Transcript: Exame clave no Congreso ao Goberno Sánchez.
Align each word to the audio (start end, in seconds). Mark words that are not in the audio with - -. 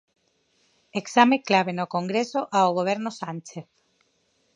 Exame 1.01 1.37
clave 1.47 1.71
no 1.75 1.85
Congreso 1.95 2.39
ao 2.57 2.69
Goberno 2.79 3.11
Sánchez. 3.21 3.69